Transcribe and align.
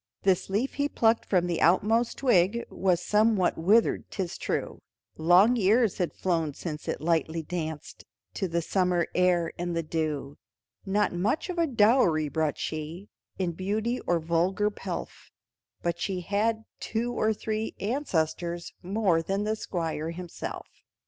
This 0.23 0.49
leaf 0.49 0.73
he 0.73 0.89
plucked 0.89 1.25
from 1.25 1.45
the 1.45 1.61
outmost 1.61 2.17
twig 2.17 2.65
Was 2.71 3.03
somewhat 3.03 3.55
withered, 3.55 4.09
'tis 4.09 4.39
true, 4.39 4.81
Long 5.15 5.55
years 5.55 5.99
had 5.99 6.11
flown 6.15 6.55
since 6.55 6.87
it 6.87 7.01
lightly 7.01 7.43
danced 7.43 8.03
To 8.33 8.47
the 8.47 8.63
summer 8.63 9.05
air 9.13 9.53
and 9.59 9.77
the 9.77 9.83
dew; 9.83 10.39
Not 10.87 11.13
much 11.13 11.49
of 11.49 11.59
a 11.59 11.67
dowry 11.67 12.29
brought 12.29 12.57
she, 12.57 13.09
In 13.37 13.51
beauty 13.51 13.99
or 14.07 14.19
vulgar 14.19 14.71
pelf, 14.71 15.29
But 15.83 15.99
she 15.99 16.21
had 16.21 16.65
two 16.79 17.13
or 17.13 17.31
three 17.31 17.75
ancestors 17.79 18.73
More 18.81 19.21
than 19.21 19.43
the 19.43 19.55
Squire 19.55 20.09
himself. 20.09 20.65